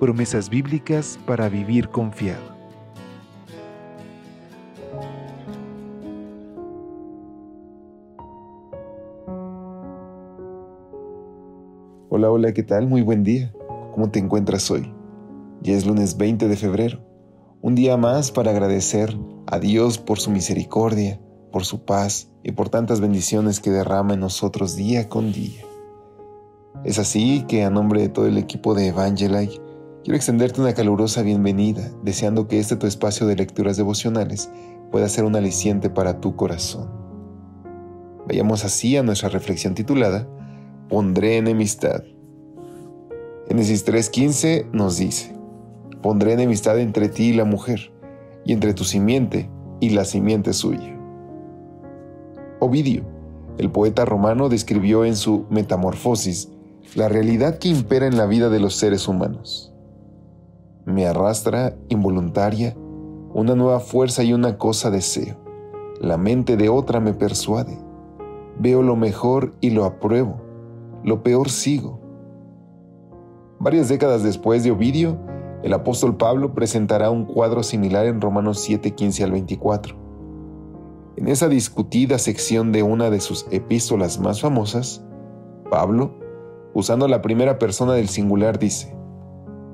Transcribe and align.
Promesas 0.00 0.50
bíblicas 0.50 1.20
para 1.24 1.48
vivir 1.48 1.88
confiado. 1.88 2.42
Hola, 12.10 12.30
hola, 12.30 12.52
¿qué 12.52 12.64
tal? 12.64 12.88
Muy 12.88 13.02
buen 13.02 13.22
día. 13.22 13.52
¿Cómo 13.92 14.10
te 14.10 14.18
encuentras 14.18 14.68
hoy? 14.70 14.92
Ya 15.62 15.74
es 15.74 15.86
lunes 15.86 16.16
20 16.16 16.48
de 16.48 16.56
febrero. 16.56 16.98
Un 17.62 17.76
día 17.76 17.96
más 17.96 18.32
para 18.32 18.50
agradecer 18.50 19.16
a 19.46 19.60
Dios 19.60 19.98
por 19.98 20.18
su 20.18 20.30
misericordia, 20.30 21.20
por 21.52 21.64
su 21.64 21.84
paz 21.84 22.32
y 22.42 22.50
por 22.50 22.68
tantas 22.68 23.00
bendiciones 23.00 23.60
que 23.60 23.70
derrama 23.70 24.14
en 24.14 24.20
nosotros 24.20 24.74
día 24.74 25.08
con 25.08 25.32
día. 25.32 25.62
Es 26.84 26.98
así 26.98 27.44
que 27.46 27.62
a 27.62 27.70
nombre 27.70 28.02
de 28.02 28.08
todo 28.08 28.26
el 28.26 28.36
equipo 28.36 28.74
de 28.74 28.88
Evangelite, 28.88 29.63
quiero 30.04 30.16
extenderte 30.16 30.60
una 30.60 30.74
calurosa 30.74 31.22
bienvenida, 31.22 31.90
deseando 32.02 32.46
que 32.46 32.60
este 32.60 32.76
tu 32.76 32.86
espacio 32.86 33.26
de 33.26 33.36
lecturas 33.36 33.78
devocionales 33.78 34.50
pueda 34.90 35.08
ser 35.08 35.24
un 35.24 35.34
aliciente 35.34 35.88
para 35.88 36.20
tu 36.20 36.36
corazón. 36.36 36.90
Vayamos 38.28 38.66
así 38.66 38.98
a 38.98 39.02
nuestra 39.02 39.30
reflexión 39.30 39.74
titulada 39.74 40.28
Pondré 40.90 41.38
enemistad. 41.38 42.04
Génesis 43.48 43.86
3:15 43.86 44.66
nos 44.72 44.98
dice, 44.98 45.34
Pondré 46.02 46.34
enemistad 46.34 46.78
entre 46.78 47.08
ti 47.08 47.30
y 47.30 47.32
la 47.32 47.46
mujer, 47.46 47.90
y 48.44 48.52
entre 48.52 48.74
tu 48.74 48.84
simiente 48.84 49.48
y 49.80 49.90
la 49.90 50.04
simiente 50.04 50.52
suya. 50.52 50.98
Ovidio, 52.60 53.04
el 53.56 53.70
poeta 53.70 54.04
romano, 54.04 54.50
describió 54.50 55.06
en 55.06 55.16
su 55.16 55.46
Metamorfosis 55.48 56.50
la 56.94 57.08
realidad 57.08 57.58
que 57.58 57.68
impera 57.68 58.06
en 58.06 58.18
la 58.18 58.26
vida 58.26 58.50
de 58.50 58.60
los 58.60 58.74
seres 58.74 59.08
humanos. 59.08 59.73
Me 60.86 61.06
arrastra, 61.06 61.76
involuntaria, 61.88 62.76
una 63.32 63.54
nueva 63.54 63.80
fuerza 63.80 64.22
y 64.22 64.32
una 64.32 64.58
cosa 64.58 64.90
deseo. 64.90 65.36
La 66.00 66.16
mente 66.18 66.56
de 66.56 66.68
otra 66.68 67.00
me 67.00 67.14
persuade. 67.14 67.78
Veo 68.58 68.82
lo 68.82 68.94
mejor 68.94 69.54
y 69.60 69.70
lo 69.70 69.84
apruebo. 69.84 70.40
Lo 71.02 71.22
peor 71.22 71.48
sigo. 71.48 72.00
Varias 73.58 73.88
décadas 73.88 74.22
después 74.22 74.62
de 74.62 74.72
Ovidio, 74.72 75.18
el 75.62 75.72
apóstol 75.72 76.16
Pablo 76.16 76.54
presentará 76.54 77.10
un 77.10 77.24
cuadro 77.24 77.62
similar 77.62 78.06
en 78.06 78.20
Romanos 78.20 78.60
7, 78.60 78.90
15 78.90 79.24
al 79.24 79.32
24. 79.32 79.96
En 81.16 81.28
esa 81.28 81.48
discutida 81.48 82.18
sección 82.18 82.72
de 82.72 82.82
una 82.82 83.08
de 83.08 83.20
sus 83.20 83.46
epístolas 83.50 84.20
más 84.20 84.40
famosas, 84.40 85.02
Pablo 85.70 86.12
usando 86.74 87.08
la 87.08 87.22
primera 87.22 87.58
persona 87.58 87.94
del 87.94 88.08
singular, 88.08 88.58
dice, 88.58 88.94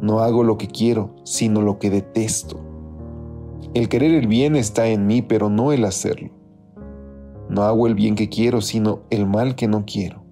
no 0.00 0.20
hago 0.20 0.44
lo 0.44 0.58
que 0.58 0.68
quiero, 0.68 1.14
sino 1.24 1.62
lo 1.62 1.78
que 1.78 1.90
detesto. 1.90 2.60
El 3.74 3.88
querer 3.88 4.12
el 4.14 4.26
bien 4.26 4.56
está 4.56 4.88
en 4.88 5.06
mí, 5.06 5.22
pero 5.22 5.50
no 5.50 5.72
el 5.72 5.84
hacerlo. 5.84 6.30
No 7.48 7.62
hago 7.62 7.86
el 7.86 7.94
bien 7.94 8.14
que 8.14 8.28
quiero, 8.28 8.60
sino 8.60 9.00
el 9.10 9.26
mal 9.26 9.54
que 9.54 9.68
no 9.68 9.84
quiero. 9.86 10.22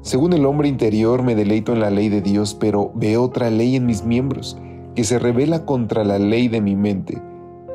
Según 0.00 0.32
el 0.32 0.46
hombre 0.46 0.68
interior 0.68 1.22
me 1.22 1.34
deleito 1.34 1.72
en 1.72 1.80
la 1.80 1.90
ley 1.90 2.08
de 2.08 2.22
Dios, 2.22 2.54
pero 2.58 2.90
veo 2.94 3.22
otra 3.22 3.50
ley 3.50 3.76
en 3.76 3.86
mis 3.86 4.04
miembros, 4.04 4.58
que 4.94 5.04
se 5.04 5.18
revela 5.18 5.64
contra 5.64 6.04
la 6.04 6.18
ley 6.18 6.48
de 6.48 6.60
mi 6.60 6.74
mente 6.74 7.22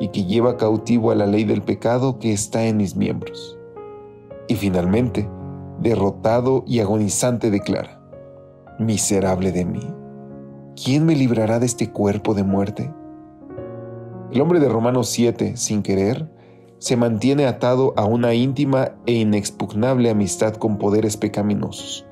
y 0.00 0.08
que 0.08 0.24
lleva 0.24 0.56
cautivo 0.56 1.10
a 1.10 1.14
la 1.14 1.26
ley 1.26 1.44
del 1.44 1.62
pecado 1.62 2.18
que 2.18 2.32
está 2.32 2.66
en 2.66 2.76
mis 2.76 2.96
miembros. 2.96 3.58
Y 4.46 4.54
finalmente, 4.56 5.28
derrotado 5.80 6.64
y 6.66 6.80
agonizante, 6.80 7.50
declara, 7.50 8.00
Miserable 8.78 9.50
de 9.50 9.64
mí, 9.64 9.80
¿quién 10.84 11.04
me 11.06 11.16
librará 11.16 11.58
de 11.58 11.66
este 11.66 11.90
cuerpo 11.90 12.34
de 12.34 12.44
muerte? 12.44 12.92
El 14.30 14.40
hombre 14.40 14.60
de 14.60 14.68
Romanos 14.68 15.08
7, 15.08 15.56
sin 15.56 15.82
querer, 15.82 16.30
se 16.78 16.96
mantiene 16.96 17.46
atado 17.46 17.94
a 17.96 18.04
una 18.04 18.34
íntima 18.34 18.92
e 19.06 19.14
inexpugnable 19.14 20.10
amistad 20.10 20.54
con 20.54 20.78
poderes 20.78 21.16
pecaminosos, 21.16 22.06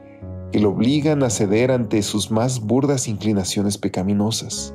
que 0.51 0.59
lo 0.59 0.71
obligan 0.71 1.23
a 1.23 1.31
ceder 1.31 1.71
ante 1.71 2.03
sus 2.03 2.31
más 2.31 2.61
burdas 2.61 3.07
inclinaciones 3.07 3.79
pecaminosas. 3.79 4.75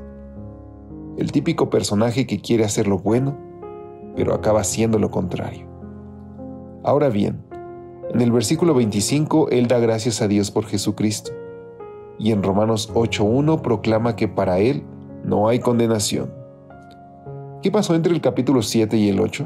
El 1.17 1.31
típico 1.31 1.69
personaje 1.69 2.25
que 2.25 2.39
quiere 2.39 2.63
hacer 2.63 2.87
lo 2.87 2.99
bueno, 2.99 3.37
pero 4.15 4.33
acaba 4.33 4.61
haciendo 4.61 4.99
lo 4.99 5.11
contrario. 5.11 5.67
Ahora 6.83 7.09
bien, 7.09 7.43
en 8.13 8.21
el 8.21 8.31
versículo 8.31 8.73
25, 8.73 9.49
él 9.49 9.67
da 9.67 9.79
gracias 9.79 10.21
a 10.21 10.27
Dios 10.27 10.51
por 10.51 10.65
Jesucristo. 10.65 11.31
Y 12.21 12.31
en 12.31 12.43
Romanos 12.43 12.93
8.1 12.93 13.61
proclama 13.63 14.15
que 14.15 14.27
para 14.27 14.59
él 14.59 14.83
no 15.25 15.47
hay 15.47 15.57
condenación. 15.57 16.31
¿Qué 17.63 17.71
pasó 17.71 17.95
entre 17.95 18.13
el 18.13 18.21
capítulo 18.21 18.61
7 18.61 18.95
y 18.95 19.09
el 19.09 19.19
8? 19.19 19.43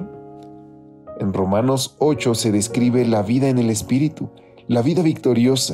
En 1.22 1.32
Romanos 1.32 1.96
8 2.00 2.36
se 2.36 2.52
describe 2.52 3.06
la 3.06 3.24
vida 3.24 3.48
en 3.48 3.60
el 3.60 3.70
Espíritu, 3.70 4.30
la 4.68 4.82
vida 4.82 5.04
victoriosa, 5.04 5.74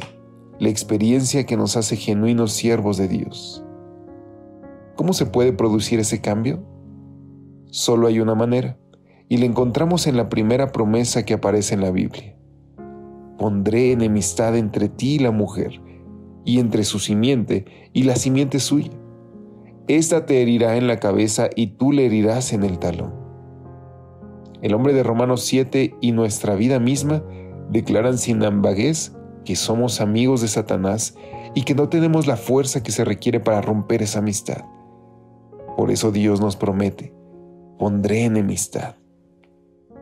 la 0.59 0.69
experiencia 0.69 1.47
que 1.47 1.57
nos 1.57 1.75
hace 1.75 1.95
genuinos 1.95 2.51
siervos 2.51 2.97
de 2.97 3.07
Dios. 3.07 3.65
¿Cómo 4.95 5.13
se 5.13 5.25
puede 5.25 5.53
producir 5.53 5.99
ese 5.99 6.21
cambio? 6.21 6.63
Solo 7.71 8.05
hay 8.05 8.19
una 8.19 8.35
manera, 8.35 8.77
y 9.27 9.37
la 9.37 9.45
encontramos 9.45 10.05
en 10.05 10.17
la 10.17 10.29
primera 10.29 10.71
promesa 10.71 11.25
que 11.25 11.33
aparece 11.33 11.73
en 11.73 11.81
la 11.81 11.89
Biblia 11.89 12.35
pondré 13.41 13.91
enemistad 13.91 14.55
entre 14.55 14.87
ti 14.87 15.15
y 15.15 15.19
la 15.19 15.31
mujer, 15.31 15.81
y 16.45 16.59
entre 16.59 16.83
su 16.83 16.99
simiente 16.99 17.65
y 17.93 18.03
la 18.03 18.15
simiente 18.15 18.59
suya. 18.59 18.91
Esta 19.87 20.25
te 20.25 20.41
herirá 20.41 20.77
en 20.77 20.87
la 20.87 20.99
cabeza 20.99 21.49
y 21.55 21.67
tú 21.67 21.91
le 21.91 22.05
herirás 22.05 22.53
en 22.53 22.63
el 22.63 22.79
talón. 22.79 23.13
El 24.61 24.73
hombre 24.73 24.93
de 24.93 25.03
Romanos 25.03 25.43
7 25.43 25.95
y 26.01 26.11
nuestra 26.11 26.55
vida 26.55 26.79
misma 26.79 27.23
declaran 27.69 28.17
sin 28.17 28.43
ambaguez 28.43 29.13
que 29.43 29.55
somos 29.55 30.01
amigos 30.01 30.41
de 30.41 30.47
Satanás 30.47 31.15
y 31.55 31.63
que 31.63 31.73
no 31.73 31.89
tenemos 31.89 32.27
la 32.27 32.37
fuerza 32.37 32.83
que 32.83 32.91
se 32.91 33.03
requiere 33.03 33.39
para 33.39 33.61
romper 33.61 34.03
esa 34.03 34.19
amistad. 34.19 34.63
Por 35.77 35.89
eso 35.89 36.11
Dios 36.11 36.39
nos 36.41 36.55
promete, 36.55 37.13
pondré 37.79 38.25
enemistad. 38.25 38.95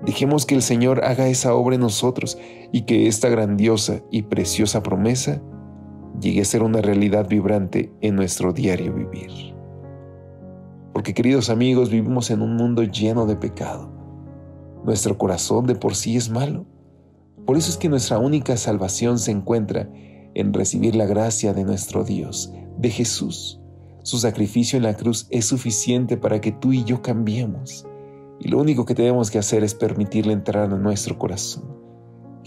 Dejemos 0.05 0.45
que 0.45 0.55
el 0.55 0.61
Señor 0.61 1.03
haga 1.03 1.27
esa 1.27 1.53
obra 1.53 1.75
en 1.75 1.81
nosotros 1.81 2.37
y 2.71 2.81
que 2.81 3.07
esta 3.07 3.29
grandiosa 3.29 4.01
y 4.11 4.23
preciosa 4.23 4.83
promesa 4.83 5.41
llegue 6.19 6.41
a 6.41 6.45
ser 6.45 6.63
una 6.63 6.81
realidad 6.81 7.27
vibrante 7.27 7.91
en 8.01 8.15
nuestro 8.15 8.53
diario 8.53 8.93
vivir. 8.93 9.31
Porque 10.93 11.13
queridos 11.13 11.49
amigos, 11.49 11.89
vivimos 11.89 12.31
en 12.31 12.41
un 12.41 12.55
mundo 12.55 12.83
lleno 12.83 13.25
de 13.25 13.35
pecado. 13.35 13.91
Nuestro 14.83 15.17
corazón 15.17 15.65
de 15.65 15.75
por 15.75 15.95
sí 15.95 16.17
es 16.17 16.29
malo. 16.29 16.65
Por 17.45 17.57
eso 17.57 17.69
es 17.69 17.77
que 17.77 17.89
nuestra 17.89 18.17
única 18.17 18.57
salvación 18.57 19.19
se 19.19 19.31
encuentra 19.31 19.89
en 20.35 20.53
recibir 20.53 20.95
la 20.95 21.05
gracia 21.05 21.53
de 21.53 21.63
nuestro 21.63 22.03
Dios, 22.03 22.53
de 22.77 22.89
Jesús. 22.89 23.59
Su 24.03 24.17
sacrificio 24.17 24.77
en 24.77 24.83
la 24.83 24.95
cruz 24.95 25.27
es 25.29 25.45
suficiente 25.45 26.17
para 26.17 26.41
que 26.41 26.51
tú 26.51 26.73
y 26.73 26.83
yo 26.83 27.01
cambiemos 27.01 27.85
y 28.39 28.47
lo 28.47 28.59
único 28.59 28.85
que 28.85 28.95
tenemos 28.95 29.29
que 29.29 29.37
hacer 29.37 29.63
es 29.63 29.75
permitirle 29.75 30.33
entrar 30.33 30.71
en 30.71 30.81
nuestro 30.81 31.17
corazón, 31.17 31.63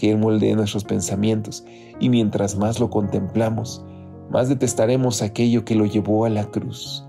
que 0.03 0.11
Él 0.11 0.17
moldee 0.17 0.53
nuestros 0.53 0.83
pensamientos, 0.83 1.63
y 1.97 2.09
mientras 2.09 2.57
más 2.57 2.81
lo 2.81 2.89
contemplamos, 2.89 3.85
más 4.29 4.49
detestaremos 4.49 5.21
aquello 5.21 5.63
que 5.63 5.75
lo 5.75 5.85
llevó 5.85 6.25
a 6.25 6.29
la 6.29 6.51
cruz, 6.51 7.07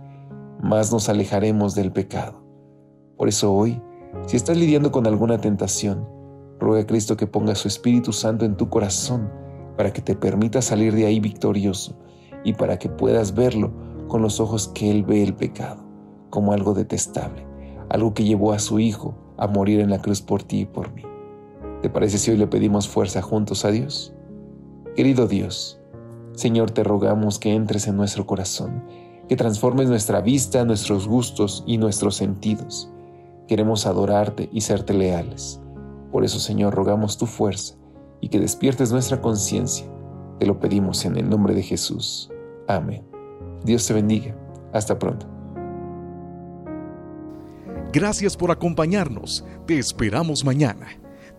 más 0.62 0.92
nos 0.92 1.08
alejaremos 1.08 1.74
del 1.74 1.90
pecado. 1.90 2.44
Por 3.16 3.28
eso 3.28 3.52
hoy, 3.52 3.82
si 4.26 4.36
estás 4.36 4.56
lidiando 4.56 4.92
con 4.92 5.08
alguna 5.08 5.38
tentación, 5.38 6.06
ruega 6.60 6.82
a 6.84 6.86
Cristo 6.86 7.16
que 7.16 7.26
ponga 7.26 7.56
su 7.56 7.66
Espíritu 7.66 8.12
Santo 8.12 8.44
en 8.44 8.56
tu 8.56 8.68
corazón 8.68 9.28
para 9.76 9.92
que 9.92 10.00
te 10.00 10.14
permita 10.14 10.62
salir 10.62 10.94
de 10.94 11.06
ahí 11.06 11.18
victorioso 11.18 11.98
y 12.44 12.52
para 12.52 12.78
que 12.78 12.88
puedas 12.88 13.34
verlo 13.34 13.72
con 14.06 14.22
los 14.22 14.38
ojos 14.38 14.68
que 14.68 14.92
Él 14.92 15.02
ve 15.02 15.24
el 15.24 15.34
pecado, 15.34 15.84
como 16.30 16.52
algo 16.52 16.74
detestable 16.74 17.44
algo 17.94 18.14
que 18.14 18.24
llevó 18.24 18.52
a 18.52 18.58
su 18.58 18.78
Hijo 18.78 19.14
a 19.36 19.46
morir 19.46 19.80
en 19.80 19.90
la 19.90 20.00
cruz 20.00 20.20
por 20.20 20.42
ti 20.42 20.60
y 20.60 20.66
por 20.66 20.92
mí. 20.92 21.02
¿Te 21.84 21.90
parece 21.90 22.16
si 22.16 22.30
hoy 22.30 22.38
le 22.38 22.46
pedimos 22.46 22.88
fuerza 22.88 23.20
juntos 23.20 23.66
a 23.66 23.70
Dios? 23.70 24.14
Querido 24.96 25.26
Dios, 25.26 25.78
Señor, 26.32 26.70
te 26.70 26.82
rogamos 26.82 27.38
que 27.38 27.54
entres 27.54 27.86
en 27.86 27.98
nuestro 27.98 28.26
corazón, 28.26 28.82
que 29.28 29.36
transformes 29.36 29.90
nuestra 29.90 30.22
vista, 30.22 30.64
nuestros 30.64 31.06
gustos 31.06 31.62
y 31.66 31.76
nuestros 31.76 32.16
sentidos. 32.16 32.90
Queremos 33.48 33.84
adorarte 33.84 34.48
y 34.50 34.62
serte 34.62 34.94
leales. 34.94 35.60
Por 36.10 36.24
eso, 36.24 36.38
Señor, 36.38 36.74
rogamos 36.74 37.18
tu 37.18 37.26
fuerza 37.26 37.74
y 38.22 38.30
que 38.30 38.40
despiertes 38.40 38.90
nuestra 38.90 39.20
conciencia. 39.20 39.86
Te 40.38 40.46
lo 40.46 40.58
pedimos 40.58 41.04
en 41.04 41.18
el 41.18 41.28
nombre 41.28 41.52
de 41.52 41.64
Jesús. 41.64 42.30
Amén. 42.66 43.04
Dios 43.62 43.86
te 43.86 43.92
bendiga. 43.92 44.34
Hasta 44.72 44.98
pronto. 44.98 45.26
Gracias 47.92 48.38
por 48.38 48.50
acompañarnos. 48.50 49.44
Te 49.66 49.78
esperamos 49.78 50.46
mañana. 50.46 51.03